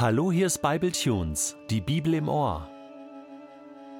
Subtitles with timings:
[0.00, 2.68] Hallo, hier ist Bible Tunes, die Bibel im Ohr.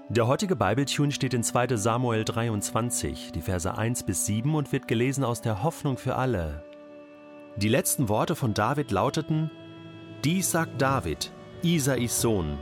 [0.08, 1.74] Der heutige Bibletune steht in 2.
[1.74, 6.62] Samuel 23, die Verse 1 bis 7 und wird gelesen aus der Hoffnung für alle.
[7.56, 9.50] Die letzten Worte von David lauteten:
[10.22, 11.32] Dies sagt David,
[11.62, 12.58] Isais Sohn,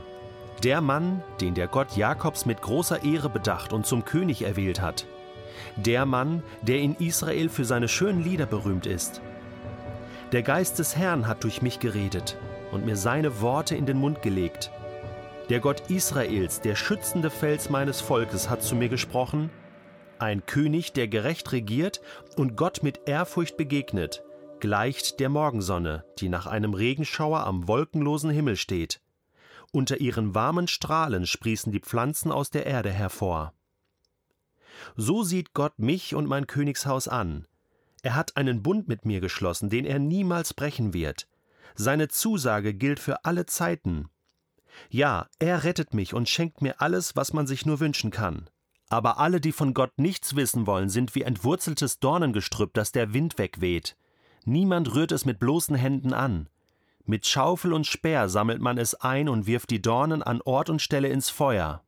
[0.63, 5.05] der Mann, den der Gott Jakobs mit großer Ehre bedacht und zum König erwählt hat.
[5.75, 9.21] Der Mann, der in Israel für seine schönen Lieder berühmt ist.
[10.31, 12.35] Der Geist des Herrn hat durch mich geredet
[12.71, 14.71] und mir seine Worte in den Mund gelegt.
[15.49, 19.49] Der Gott Israels, der schützende Fels meines Volkes, hat zu mir gesprochen,
[20.19, 22.01] ein König, der gerecht regiert
[22.35, 24.23] und Gott mit Ehrfurcht begegnet,
[24.59, 28.99] gleicht der Morgensonne, die nach einem Regenschauer am wolkenlosen Himmel steht.
[29.71, 33.53] Unter ihren warmen Strahlen sprießen die Pflanzen aus der Erde hervor.
[34.95, 37.47] So sieht Gott mich und mein Königshaus an.
[38.01, 41.27] Er hat einen Bund mit mir geschlossen, den er niemals brechen wird.
[41.79, 44.09] Seine Zusage gilt für alle Zeiten.
[44.89, 48.49] Ja, er rettet mich und schenkt mir alles, was man sich nur wünschen kann.
[48.89, 53.37] Aber alle, die von Gott nichts wissen wollen, sind wie entwurzeltes Dornengestrüpp, das der Wind
[53.37, 53.95] wegweht.
[54.43, 56.49] Niemand rührt es mit bloßen Händen an.
[57.05, 60.81] Mit Schaufel und Speer sammelt man es ein und wirft die Dornen an Ort und
[60.81, 61.83] Stelle ins Feuer.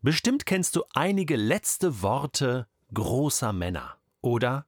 [0.00, 4.66] Bestimmt kennst du einige letzte Worte großer Männer, oder?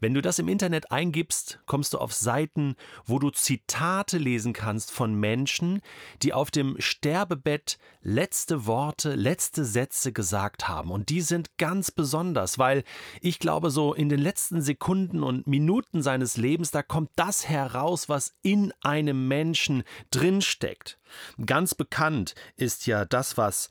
[0.00, 4.90] Wenn du das im Internet eingibst, kommst du auf Seiten, wo du Zitate lesen kannst
[4.90, 5.80] von Menschen,
[6.22, 10.90] die auf dem Sterbebett letzte Worte, letzte Sätze gesagt haben.
[10.90, 12.84] Und die sind ganz besonders, weil
[13.20, 18.08] ich glaube, so in den letzten Sekunden und Minuten seines Lebens, da kommt das heraus,
[18.08, 20.98] was in einem Menschen drinsteckt.
[21.44, 23.70] Ganz bekannt ist ja das, was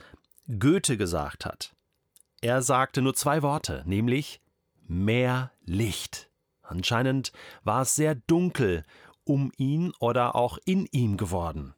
[0.60, 1.74] Goethe gesagt hat.
[2.42, 4.42] Er sagte nur zwei Worte, nämlich
[4.88, 6.30] mehr Licht.
[6.62, 7.32] Anscheinend
[7.64, 8.84] war es sehr dunkel
[9.26, 11.74] um ihn oder auch in ihm geworden.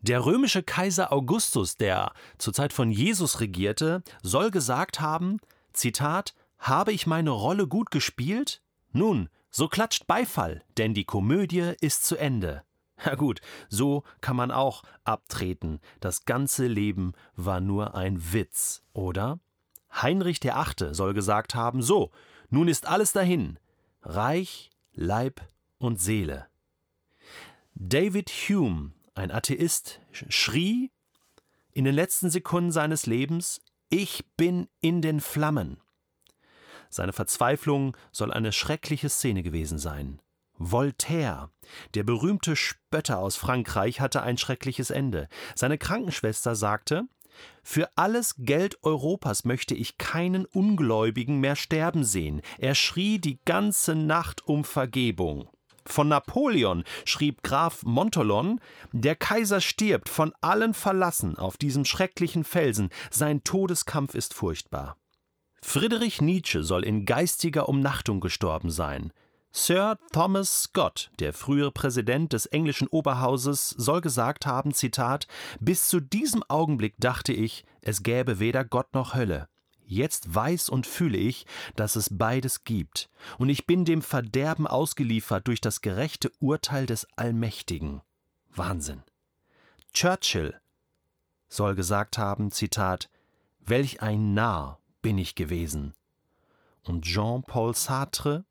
[0.00, 5.38] Der römische Kaiser Augustus, der zur Zeit von Jesus regierte, soll gesagt haben,
[5.72, 8.62] Zitat, habe ich meine Rolle gut gespielt?
[8.92, 12.62] Nun, so klatscht Beifall, denn die Komödie ist zu Ende.
[13.04, 15.78] Ja gut, so kann man auch abtreten.
[16.00, 19.38] Das ganze Leben war nur ein Witz, oder?
[19.90, 22.10] Heinrich der Achte soll gesagt haben, so,
[22.50, 23.58] nun ist alles dahin,
[24.02, 25.40] Reich, Leib
[25.78, 26.46] und Seele.
[27.74, 30.90] David Hume, ein Atheist, schrie
[31.72, 35.80] in den letzten Sekunden seines Lebens, ich bin in den Flammen.
[36.90, 40.20] Seine Verzweiflung soll eine schreckliche Szene gewesen sein.
[40.54, 41.50] Voltaire,
[41.94, 45.28] der berühmte Spötter aus Frankreich, hatte ein schreckliches Ende.
[45.54, 47.04] Seine Krankenschwester sagte,
[47.62, 52.40] für alles Geld Europas möchte ich keinen Ungläubigen mehr sterben sehen.
[52.58, 55.48] Er schrie die ganze Nacht um Vergebung.
[55.84, 58.60] Von Napoleon schrieb Graf Montolon,
[58.92, 64.96] der Kaiser stirbt, von allen verlassen, auf diesem schrecklichen Felsen, sein Todeskampf ist furchtbar.
[65.62, 69.12] Friedrich Nietzsche soll in geistiger Umnachtung gestorben sein.
[69.50, 75.26] Sir Thomas Scott, der frühere Präsident des englischen Oberhauses, soll gesagt haben, Zitat,
[75.58, 79.48] bis zu diesem Augenblick dachte ich, es gäbe weder Gott noch Hölle.
[79.84, 85.48] Jetzt weiß und fühle ich, dass es beides gibt, und ich bin dem Verderben ausgeliefert
[85.48, 88.02] durch das gerechte Urteil des Allmächtigen.
[88.54, 89.02] Wahnsinn.
[89.94, 90.60] Churchill
[91.48, 93.08] soll gesagt haben, Zitat,
[93.60, 95.94] welch ein Narr bin ich gewesen.
[96.84, 98.44] Und Jean-Paul Sartre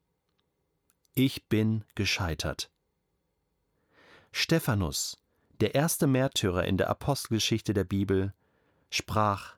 [1.17, 2.69] ich bin gescheitert.
[4.31, 5.17] Stephanus,
[5.59, 8.35] der erste Märtyrer in der Apostelgeschichte der Bibel,
[8.91, 9.57] sprach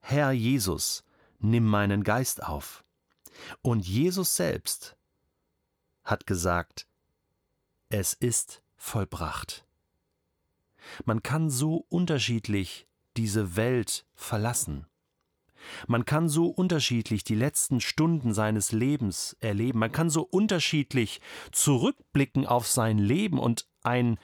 [0.00, 1.04] Herr Jesus,
[1.38, 2.82] nimm meinen Geist auf.
[3.60, 4.96] Und Jesus selbst
[6.02, 6.86] hat gesagt,
[7.90, 9.66] es ist vollbracht.
[11.04, 12.86] Man kann so unterschiedlich
[13.18, 14.86] diese Welt verlassen.
[15.86, 21.20] Man kann so unterschiedlich die letzten Stunden seines Lebens erleben, man kann so unterschiedlich
[21.52, 24.18] zurückblicken auf sein Leben und ein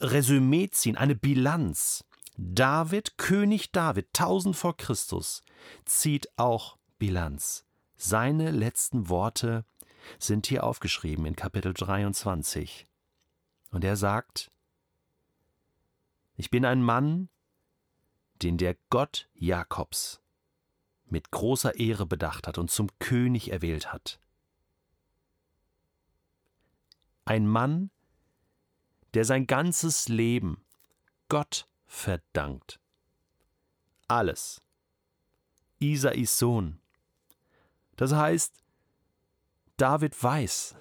[0.00, 2.04] Resümee ziehen, eine Bilanz.
[2.36, 5.42] David, König David, tausend vor Christus,
[5.84, 7.66] zieht auch Bilanz.
[7.96, 9.66] Seine letzten Worte
[10.18, 12.86] sind hier aufgeschrieben in Kapitel 23.
[13.72, 14.50] Und er sagt,
[16.36, 17.28] ich bin ein Mann,
[18.42, 20.22] den der Gott Jakobs
[21.10, 24.20] mit großer Ehre bedacht hat und zum König erwählt hat.
[27.24, 27.90] Ein Mann,
[29.14, 30.64] der sein ganzes Leben
[31.28, 32.80] Gott verdankt.
[34.08, 34.62] Alles.
[35.78, 36.80] Isais Sohn.
[37.96, 38.54] Das heißt,
[39.76, 40.76] David weiß,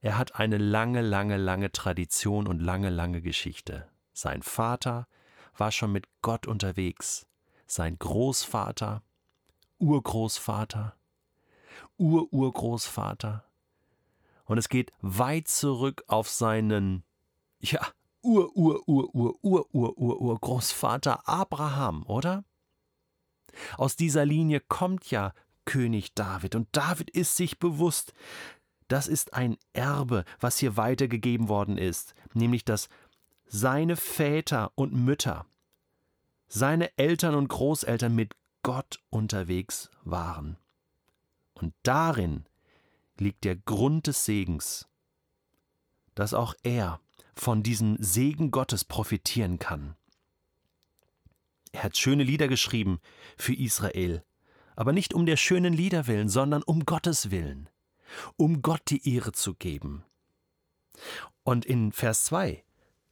[0.00, 3.90] Er hat eine lange, lange, lange Tradition und lange, lange Geschichte.
[4.12, 5.08] Sein Vater
[5.56, 7.26] war schon mit Gott unterwegs,
[7.68, 9.02] sein Großvater,
[9.78, 10.96] Urgroßvater,
[11.98, 13.44] Ururgroßvater.
[14.44, 17.04] Und es geht weit zurück auf seinen,
[17.60, 17.80] ja,
[18.22, 22.44] Ur, Ur, Ur, Ur, Ur, Ur, Ur, Ur Abraham, oder?
[23.76, 25.32] Aus dieser Linie kommt ja
[25.64, 28.12] König David und David ist sich bewusst,
[28.88, 32.88] das ist ein Erbe, was hier weitergegeben worden ist, nämlich dass
[33.44, 35.44] seine Väter und Mütter,
[36.48, 40.56] seine Eltern und Großeltern mit Gott unterwegs waren.
[41.54, 42.46] Und darin
[43.18, 44.88] liegt der Grund des Segens,
[46.14, 47.00] dass auch er
[47.34, 49.96] von diesem Segen Gottes profitieren kann.
[51.72, 53.00] Er hat schöne Lieder geschrieben
[53.36, 54.24] für Israel,
[54.74, 57.68] aber nicht um der schönen Lieder willen, sondern um Gottes willen,
[58.36, 60.04] um Gott die Ehre zu geben.
[61.44, 62.64] Und in Vers 2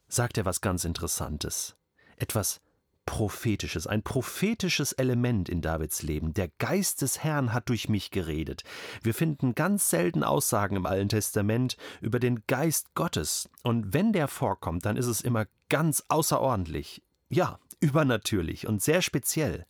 [0.08, 1.76] sagt er was ganz Interessantes,
[2.16, 2.60] etwas
[3.06, 6.34] Prophetisches, ein prophetisches Element in Davids Leben.
[6.34, 8.64] Der Geist des Herrn hat durch mich geredet.
[9.02, 13.48] Wir finden ganz selten Aussagen im Alten Testament über den Geist Gottes.
[13.62, 17.02] Und wenn der vorkommt, dann ist es immer ganz außerordentlich.
[17.28, 19.66] Ja, übernatürlich und sehr speziell.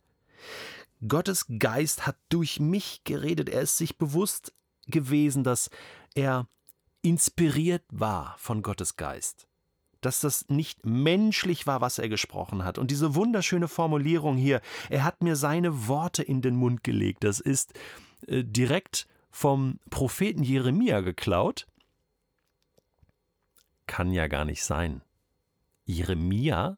[1.07, 3.49] Gottes Geist hat durch mich geredet.
[3.49, 4.51] Er ist sich bewusst
[4.87, 5.69] gewesen, dass
[6.15, 6.47] er
[7.01, 9.47] inspiriert war von Gottes Geist
[10.01, 12.77] dass das nicht menschlich war, was er gesprochen hat.
[12.77, 17.39] Und diese wunderschöne Formulierung hier, er hat mir seine Worte in den Mund gelegt, das
[17.39, 17.73] ist
[18.27, 21.67] äh, direkt vom Propheten Jeremia geklaut.
[23.85, 25.01] Kann ja gar nicht sein.
[25.85, 26.77] Jeremia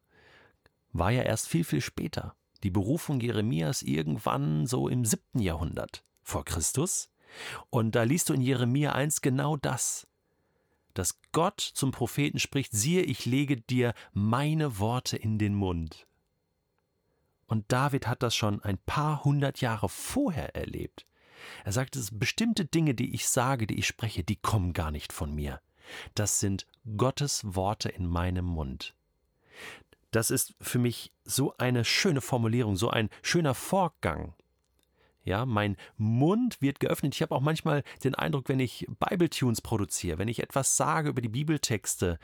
[0.92, 2.34] war ja erst viel, viel später.
[2.62, 7.10] Die Berufung Jeremias irgendwann so im siebten Jahrhundert vor Christus.
[7.70, 10.06] Und da liest du in Jeremia 1 genau das
[11.00, 16.06] dass Gott zum Propheten spricht, siehe, ich lege dir meine Worte in den Mund.
[17.46, 21.06] Und David hat das schon ein paar hundert Jahre vorher erlebt.
[21.64, 25.14] Er sagt, es bestimmte Dinge, die ich sage, die ich spreche, die kommen gar nicht
[25.14, 25.62] von mir.
[26.14, 26.66] Das sind
[26.98, 28.94] Gottes Worte in meinem Mund.
[30.10, 34.34] Das ist für mich so eine schöne Formulierung, so ein schöner Vorgang.
[35.22, 37.14] Ja, mein Mund wird geöffnet.
[37.14, 41.20] Ich habe auch manchmal den Eindruck, wenn ich Bibletunes produziere, wenn ich etwas sage über
[41.20, 42.18] die Bibeltexte,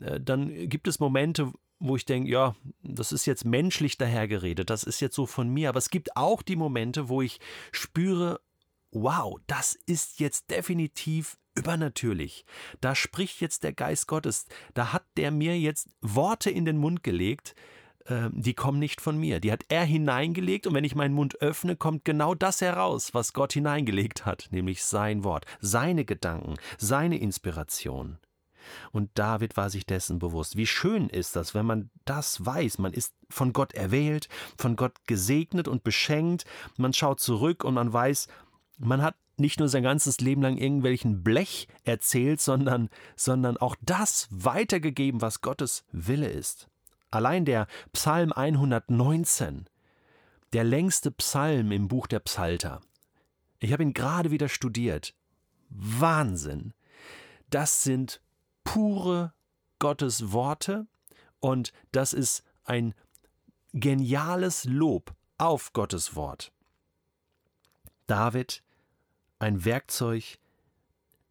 [0.00, 4.84] äh, dann gibt es Momente, wo ich denke, ja, das ist jetzt menschlich dahergeredet, das
[4.84, 7.40] ist jetzt so von mir, aber es gibt auch die Momente, wo ich
[7.72, 8.40] spüre,
[8.92, 12.44] wow, das ist jetzt definitiv übernatürlich.
[12.80, 17.02] Da spricht jetzt der Geist Gottes, da hat der mir jetzt Worte in den Mund
[17.02, 17.54] gelegt,
[18.08, 19.40] ähm, die kommen nicht von mir.
[19.40, 23.32] Die hat er hineingelegt und wenn ich meinen Mund öffne, kommt genau das heraus, was
[23.32, 28.18] Gott hineingelegt hat, nämlich sein Wort, seine Gedanken, seine Inspiration.
[28.92, 30.56] Und David war sich dessen bewusst.
[30.56, 32.78] Wie schön ist das, wenn man das weiß.
[32.78, 36.44] Man ist von Gott erwählt, von Gott gesegnet und beschenkt.
[36.76, 38.28] Man schaut zurück und man weiß,
[38.78, 44.28] man hat nicht nur sein ganzes Leben lang irgendwelchen Blech erzählt, sondern, sondern auch das
[44.30, 46.68] weitergegeben, was Gottes Wille ist.
[47.10, 49.68] Allein der Psalm 119,
[50.52, 52.80] der längste Psalm im Buch der Psalter.
[53.58, 55.14] Ich habe ihn gerade wieder studiert.
[55.68, 56.74] Wahnsinn.
[57.50, 58.20] Das sind
[58.64, 59.32] pure
[59.78, 60.86] Gottes Worte
[61.40, 62.94] und das ist ein
[63.72, 66.52] geniales Lob auf Gottes Wort.
[68.06, 68.62] David,
[69.38, 70.38] ein Werkzeug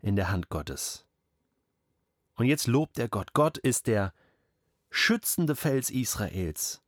[0.01, 1.05] in der Hand Gottes.
[2.35, 3.33] Und jetzt lobt er Gott.
[3.33, 4.13] Gott ist der
[4.95, 6.81] schützende Fels Israels.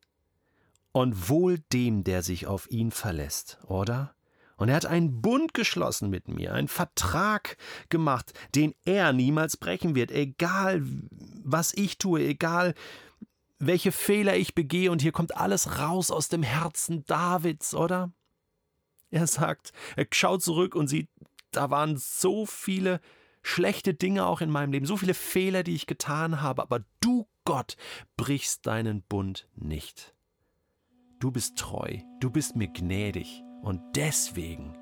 [0.94, 4.16] Und wohl dem, der sich auf ihn verlässt, oder?
[4.56, 7.58] Und er hat einen Bund geschlossen mit mir, einen Vertrag
[7.90, 10.82] gemacht, den er niemals brechen wird, egal
[11.44, 12.74] was ich tue, egal
[13.60, 18.12] welche Fehler ich begehe, und hier kommt alles raus aus dem Herzen Davids, oder?
[19.12, 21.10] Er sagt, er schaut zurück und sieht,
[21.52, 23.02] da waren so viele
[23.48, 27.28] schlechte Dinge auch in meinem Leben, so viele Fehler, die ich getan habe, aber du
[27.46, 27.78] Gott,
[28.18, 30.14] brichst deinen Bund nicht.
[31.20, 34.78] Du bist treu, du bist mir gnädig und deswegen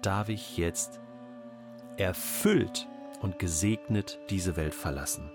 [0.00, 0.98] darf ich jetzt
[1.98, 2.88] erfüllt
[3.20, 5.30] und gesegnet diese Welt verlassen.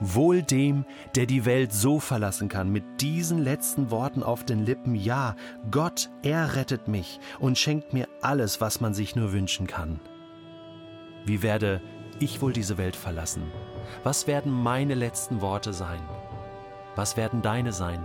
[0.00, 4.96] Wohl dem, der die Welt so verlassen kann, mit diesen letzten Worten auf den Lippen,
[4.96, 5.36] ja,
[5.70, 10.00] Gott, er rettet mich und schenkt mir alles, was man sich nur wünschen kann.
[11.24, 11.80] Wie werde
[12.18, 13.42] ich wohl diese Welt verlassen?
[14.02, 16.00] Was werden meine letzten Worte sein?
[16.96, 18.04] Was werden deine sein?